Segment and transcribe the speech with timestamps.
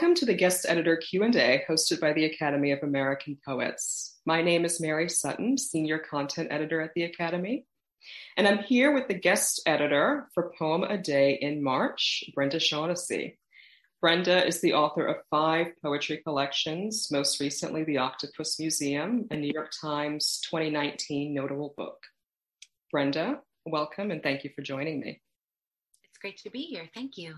[0.00, 4.18] Welcome to the guest editor Q&A hosted by the Academy of American Poets.
[4.24, 7.66] My name is Mary Sutton, senior content editor at the Academy,
[8.38, 13.38] and I'm here with the guest editor for Poem a Day in March, Brenda Shaughnessy.
[14.00, 19.52] Brenda is the author of five poetry collections, most recently The Octopus Museum, a New
[19.52, 21.98] York Times 2019 notable book.
[22.90, 25.20] Brenda, welcome and thank you for joining me.
[26.08, 26.88] It's great to be here.
[26.94, 27.34] Thank you.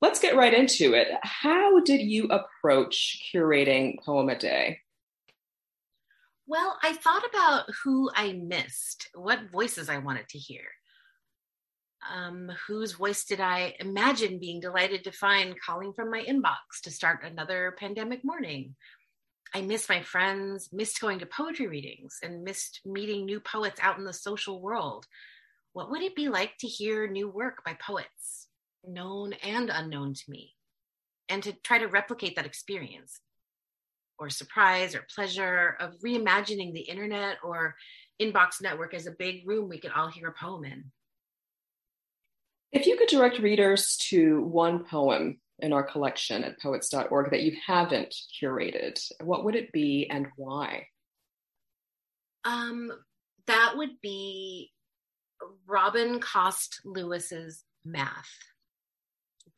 [0.00, 1.08] Let's get right into it.
[1.22, 4.80] How did you approach curating Poem a Day?
[6.46, 10.62] Well, I thought about who I missed, what voices I wanted to hear.
[12.14, 16.92] Um, whose voice did I imagine being delighted to find calling from my inbox to
[16.92, 18.76] start another pandemic morning?
[19.52, 23.98] I missed my friends, missed going to poetry readings, and missed meeting new poets out
[23.98, 25.06] in the social world.
[25.72, 28.37] What would it be like to hear new work by poets?
[28.86, 30.54] Known and unknown to me,
[31.28, 33.20] and to try to replicate that experience
[34.18, 37.76] or surprise or pleasure of reimagining the internet or
[38.20, 40.84] inbox network as a big room we could all hear a poem in.
[42.72, 47.56] If you could direct readers to one poem in our collection at poets.org that you
[47.66, 50.86] haven't curated, what would it be and why?
[52.44, 52.92] Um,
[53.46, 54.70] that would be
[55.66, 58.34] Robin Coste Lewis's Math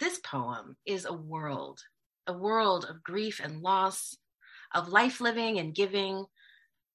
[0.01, 1.81] this poem is a world,
[2.27, 4.17] a world of grief and loss,
[4.75, 6.25] of life living and giving,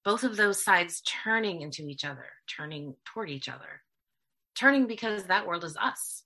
[0.03, 3.83] both of those sides turning into each other, turning toward each other,
[4.55, 6.23] turning because that world is us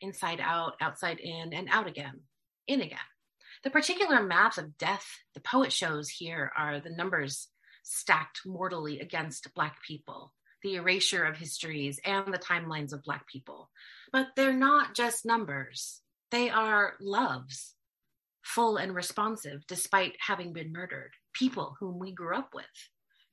[0.00, 2.20] inside out, outside in, and out again,
[2.66, 2.98] in again.
[3.64, 7.48] The particular maps of death the poet shows here are the numbers
[7.82, 13.70] stacked mortally against Black people, the erasure of histories and the timelines of Black people,
[14.12, 16.00] but they're not just numbers,
[16.30, 17.74] they are loves,
[18.42, 22.64] full and responsive despite having been murdered, people whom we grew up with,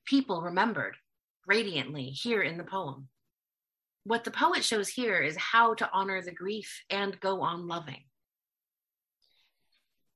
[0.04, 0.96] people remembered
[1.46, 3.08] radiantly here in the poem.
[4.04, 8.04] What the poet shows here is how to honor the grief and go on loving.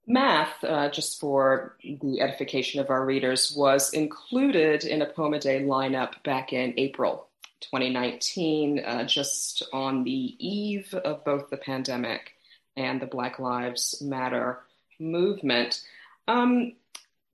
[0.07, 5.41] Math, uh, just for the edification of our readers, was included in a Poem a
[5.41, 7.29] Day lineup back in April
[7.61, 12.33] 2019, uh, just on the eve of both the pandemic
[12.77, 14.61] and the Black Lives Matter
[14.99, 15.83] movement.
[16.29, 16.75] Um,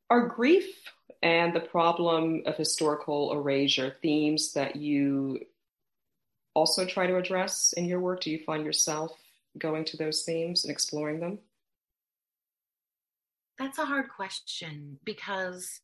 [0.08, 0.92] are grief
[1.22, 5.40] and the problem of historical erasure themes that you
[6.54, 8.20] also try to address in your work?
[8.20, 9.12] Do you find yourself
[9.58, 11.40] going to those themes and exploring them?
[13.60, 15.82] That's a hard question because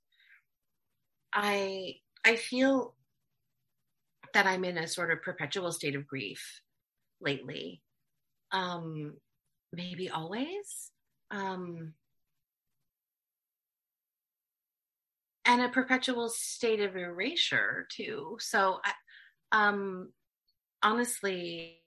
[1.34, 2.94] I I feel
[4.32, 6.62] that I'm in a sort of perpetual state of grief
[7.20, 7.82] lately.
[8.50, 9.18] Um,
[9.74, 10.90] maybe always.
[11.30, 11.92] Um,
[15.44, 18.38] and a perpetual state of erasure too.
[18.40, 18.92] So, I,
[19.52, 20.12] um,
[20.82, 21.82] honestly,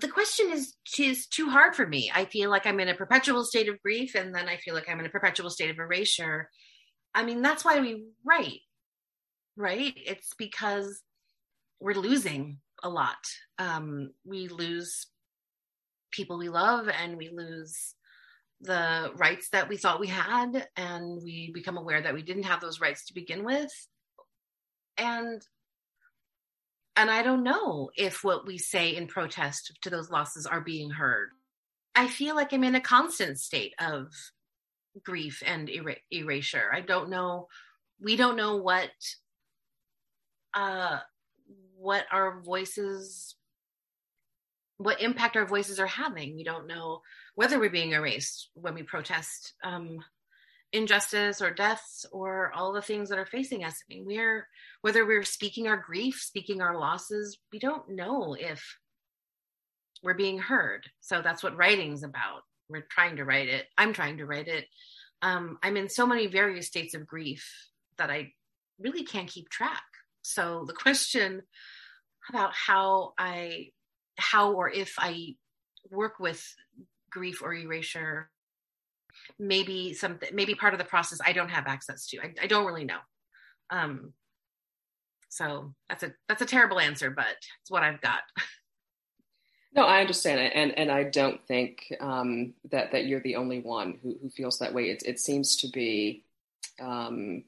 [0.00, 2.10] the question is is too hard for me.
[2.14, 4.88] I feel like I'm in a perpetual state of grief, and then I feel like
[4.88, 6.50] I'm in a perpetual state of erasure.
[7.14, 8.60] I mean, that's why we write
[9.56, 9.92] right?
[9.96, 11.02] It's because
[11.80, 13.16] we're losing a lot.
[13.58, 15.06] Um, we lose
[16.10, 17.94] people we love and we lose
[18.60, 22.60] the rights that we thought we had and we become aware that we didn't have
[22.60, 23.70] those rights to begin with
[24.96, 25.42] and
[26.96, 30.90] and i don't know if what we say in protest to those losses are being
[30.90, 31.30] heard
[31.94, 34.08] i feel like i'm in a constant state of
[35.04, 37.46] grief and er- erasure i don't know
[38.00, 38.90] we don't know what
[40.54, 40.98] uh,
[41.76, 43.36] what our voices
[44.78, 46.36] what impact our voices are having.
[46.36, 47.00] We don't know
[47.34, 49.98] whether we're being erased when we protest um,
[50.72, 53.74] injustice or deaths or all the things that are facing us.
[53.74, 54.46] I mean, we're
[54.82, 58.78] whether we're speaking our grief, speaking our losses, we don't know if
[60.02, 60.88] we're being heard.
[61.00, 62.42] So that's what writing's about.
[62.68, 63.66] We're trying to write it.
[63.78, 64.66] I'm trying to write it.
[65.22, 67.48] Um, I'm in so many various states of grief
[67.98, 68.32] that I
[68.78, 69.82] really can't keep track.
[70.22, 71.42] So the question
[72.28, 73.70] about how I,
[74.18, 75.36] how or if I
[75.90, 76.44] work with
[77.10, 78.30] grief or erasure,
[79.38, 82.18] maybe something, maybe part of the process I don't have access to.
[82.18, 82.98] I, I don't really know.
[83.70, 84.12] Um,
[85.28, 87.26] so that's a that's a terrible answer, but
[87.60, 88.20] it's what I've got.
[89.76, 93.60] No, I understand it, and and I don't think um, that that you're the only
[93.60, 94.88] one who, who feels that way.
[94.88, 96.24] It it seems to be,
[96.80, 97.44] um,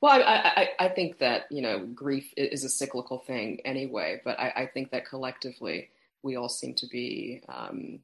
[0.00, 4.40] well, I, I I think that you know grief is a cyclical thing anyway, but
[4.40, 5.90] I, I think that collectively
[6.22, 7.98] we all seem to be um,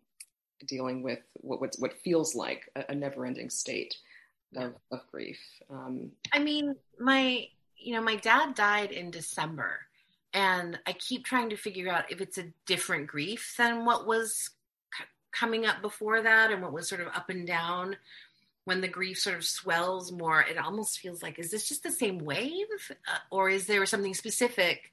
[0.67, 3.97] dealing with what what, what feels like a, a never-ending state
[4.57, 5.39] of, of grief.
[5.71, 7.47] Um, I mean, my
[7.77, 9.81] you know my dad died in December
[10.33, 14.51] and I keep trying to figure out if it's a different grief than what was
[14.97, 17.97] c- coming up before that and what was sort of up and down.
[18.65, 21.91] When the grief sort of swells more it almost feels like is this just the
[21.91, 22.67] same wave?
[22.91, 24.93] Uh, or is there something specific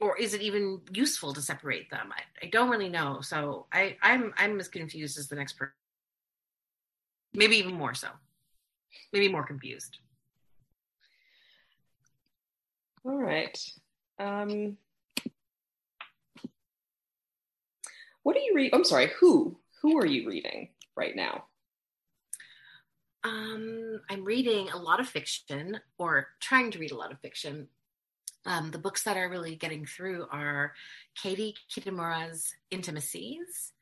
[0.00, 3.96] or is it even useful to separate them I, I don't really know so I,
[4.02, 5.72] I'm I'm as confused as the next person
[7.34, 8.08] maybe even more so
[9.12, 9.98] maybe more confused
[13.04, 13.58] all right
[14.18, 14.76] um,
[18.22, 18.74] what are you reading?
[18.74, 19.58] I'm sorry, who?
[19.82, 21.44] Who are you reading right now?
[23.24, 27.68] Um, I'm reading a lot of fiction or trying to read a lot of fiction.
[28.48, 30.72] Um, the books that are really getting through are
[31.14, 33.72] Katie Kitamura's Intimacies.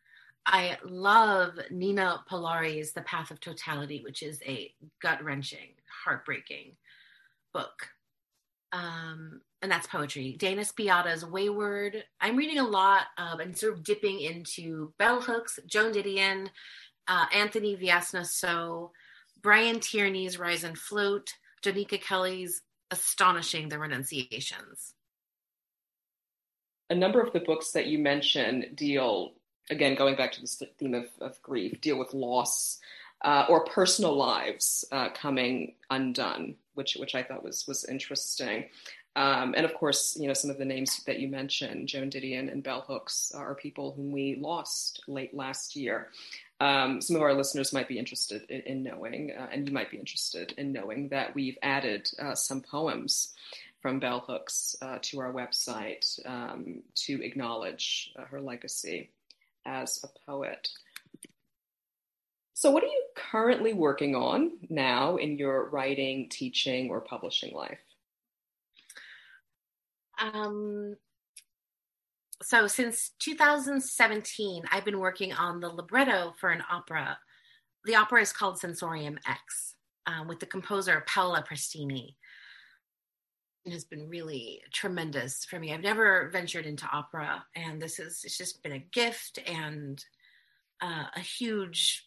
[0.45, 5.69] I love Nina Polari's The Path of Totality, which is a gut wrenching,
[6.05, 6.73] heartbreaking
[7.55, 7.91] book.
[8.73, 10.35] Um, and that's poetry.
[10.37, 12.03] Dana Spiotta's Wayward.
[12.21, 16.49] I'm reading a lot um, and sort of dipping into bell hooks, Joan Didion,
[17.07, 18.91] uh, Anthony Veasna So,
[19.43, 24.94] Brian Tierney's Rise and Float, Donika Kelly's Astonishing the Renunciations.
[26.88, 29.33] A number of the books that you mentioned deal,
[29.71, 32.79] again, going back to this theme of, of grief, deal with loss
[33.25, 38.67] uh, or personal lives uh, coming undone, which which I thought was was interesting.
[39.17, 42.53] Um, and of course, you know, some of the names that you mentioned, Joan Didion
[42.53, 46.11] and Bell Hooks, are people whom we lost late last year.
[46.58, 49.91] Um, some of our listeners might be interested in, in knowing, uh, and you might
[49.91, 53.35] be interested in knowing that we've added uh, some poems
[53.82, 59.11] from Bell Hooks uh, to our website um, to acknowledge uh, her legacy
[59.67, 60.69] as a poet.
[62.55, 67.79] So, what are you currently working on now in your writing, teaching, or publishing life?
[70.19, 70.97] Um,
[72.43, 77.19] so since 2017, I've been working on the libretto for an opera.
[77.85, 79.75] The opera is called Sensorium Ex
[80.06, 82.15] um, with the composer Paola Prestini.
[83.65, 85.73] It has been really tremendous for me.
[85.73, 90.05] I've never ventured into opera, and this is it's just been a gift and
[90.81, 92.07] uh, a huge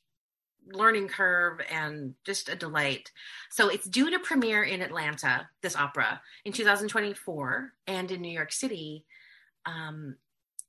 [0.71, 3.11] learning curve and just a delight.
[3.49, 8.51] So it's due to premiere in Atlanta, this opera, in 2024, and in New York
[8.51, 9.05] City
[9.65, 10.15] um,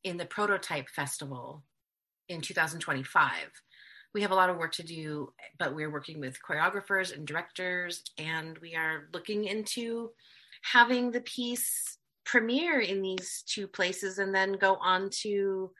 [0.04, 1.62] in the Prototype Festival
[2.28, 3.32] in 2025.
[4.12, 8.02] We have a lot of work to do, but we're working with choreographers and directors,
[8.18, 10.10] and we are looking into
[10.62, 15.70] having the piece premiere in these two places and then go on to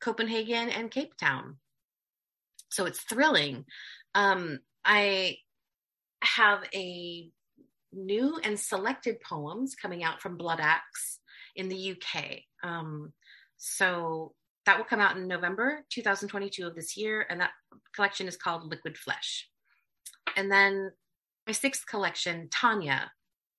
[0.00, 1.56] Copenhagen and Cape Town
[2.70, 3.64] so it's thrilling.
[4.14, 5.38] Um, I
[6.22, 7.30] have a
[7.92, 11.18] new and selected poems coming out from Bloodaxe
[11.58, 12.38] in the UK.
[12.62, 13.12] Um,
[13.58, 14.32] so
[14.64, 17.50] that will come out in November 2022 of this year, and that
[17.94, 19.48] collection is called Liquid Flesh.
[20.36, 20.92] And then
[21.46, 23.10] my sixth collection, Tanya,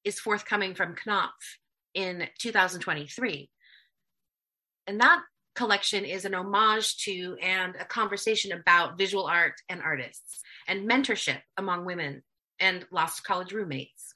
[0.04, 1.60] is forthcoming from Knopf
[1.94, 3.50] in 2023.
[4.88, 5.22] And that
[5.56, 11.42] collection is an homage to and a conversation about visual art and artists and mentorship
[11.58, 12.24] among women
[12.60, 14.14] and lost college roommates.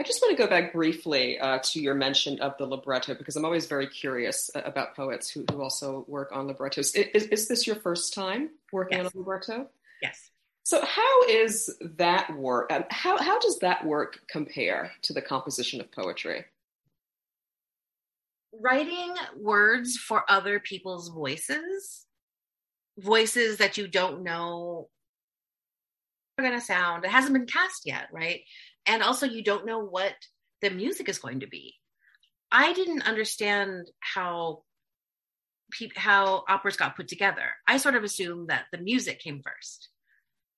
[0.00, 3.36] I just want to go back briefly uh, to your mention of the libretto because
[3.36, 6.94] I'm always very curious uh, about poets who, who also work on librettos.
[6.94, 9.08] Is, is this your first time working yes.
[9.08, 9.68] on a libretto?
[10.00, 10.30] Yes.
[10.62, 12.72] So how is that work?
[12.88, 16.46] How how does that work compare to the composition of poetry?
[18.52, 22.06] writing words for other people's voices,
[22.98, 24.88] voices that you don't know
[26.38, 28.40] are going to sound, it hasn't been cast yet, right?
[28.86, 30.14] And also, you don't know what
[30.62, 31.74] the music is going to be.
[32.50, 34.62] I didn't understand how
[35.94, 37.44] how operas got put together.
[37.66, 39.88] I sort of assumed that the music came first,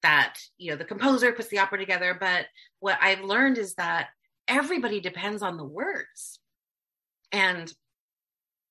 [0.03, 2.17] that you know the composer puts the opera together.
[2.19, 2.47] But
[2.81, 4.09] what I've learned is that
[4.49, 6.41] everybody depends on the words,
[7.31, 7.73] and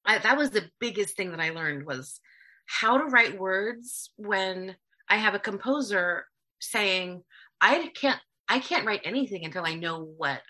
[0.05, 2.19] I, that was the biggest thing that I learned was
[2.65, 4.75] how to write words when
[5.07, 6.25] I have a composer
[6.59, 7.23] saying
[7.59, 8.19] I can't
[8.51, 10.41] I can't write anything until I know what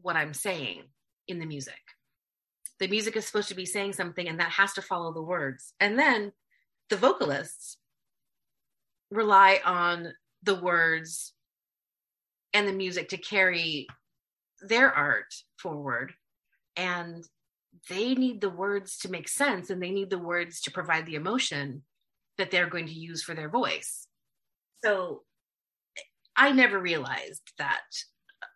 [0.00, 0.84] what I'm saying
[1.26, 1.80] in the music.
[2.78, 5.74] The music is supposed to be saying something and that has to follow the words.
[5.80, 6.30] And then
[6.90, 7.78] the vocalists
[9.10, 10.12] rely on
[10.44, 11.32] the words
[12.52, 13.88] and the music to carry
[14.60, 16.12] their art forward.
[16.76, 17.24] And
[17.90, 21.16] they need the words to make sense and they need the words to provide the
[21.16, 21.82] emotion
[22.38, 24.06] that they're going to use for their voice.
[24.84, 25.22] So
[26.36, 27.82] i never realized that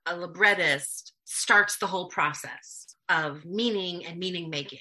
[0.06, 4.80] a librettist starts the whole process of meaning and meaning making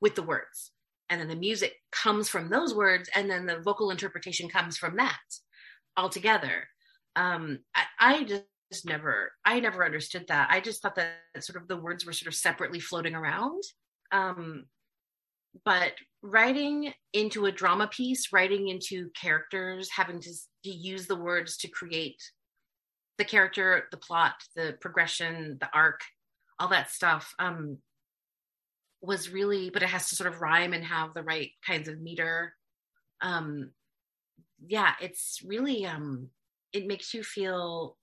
[0.00, 0.72] with the words.
[1.08, 4.96] And then the music comes from those words, and then the vocal interpretation comes from
[4.96, 5.18] that
[5.96, 6.68] altogether.
[7.14, 10.48] Um, I, I just never, I never understood that.
[10.50, 13.62] I just thought that sort of the words were sort of separately floating around.
[14.10, 14.64] Um,
[15.64, 20.30] but writing into a drama piece, writing into characters, having to,
[20.64, 22.20] to use the words to create
[23.18, 26.00] the character, the plot, the progression, the arc,
[26.58, 27.78] all that stuff um,
[29.00, 32.00] was really, but it has to sort of rhyme and have the right kinds of
[32.00, 32.54] meter.
[33.20, 33.70] Um,
[34.66, 36.28] yeah, it's really, um,
[36.72, 37.96] it makes you feel,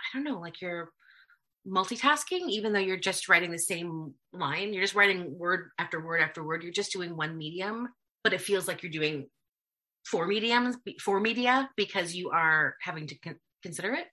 [0.00, 0.90] I don't know, like you're
[1.66, 4.72] multitasking, even though you're just writing the same line.
[4.72, 6.62] You're just writing word after word after word.
[6.62, 7.88] You're just doing one medium,
[8.24, 9.28] but it feels like you're doing
[10.04, 14.06] four mediums, four media because you are having to con- consider it.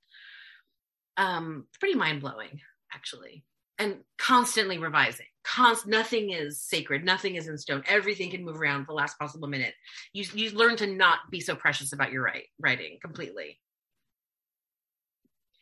[1.16, 2.60] Um, pretty mind blowing
[2.94, 3.44] actually
[3.80, 8.86] and constantly revising Const- nothing is sacred nothing is in stone everything can move around
[8.88, 9.74] the last possible minute
[10.14, 13.60] you you learn to not be so precious about your write, writing completely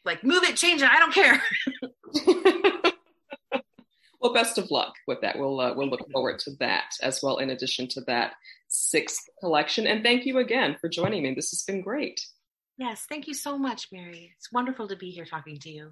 [0.06, 1.42] like move it change it i don't care.
[4.26, 5.38] Well best of luck with that.
[5.38, 8.34] We'll uh, we'll look forward to that as well in addition to that
[8.70, 9.86] sixth collection.
[9.86, 11.36] And thank you again for joining me.
[11.36, 12.20] This has been great.
[12.80, 14.34] Yes thank you so much mary.
[14.36, 15.92] It's wonderful to be here talking to you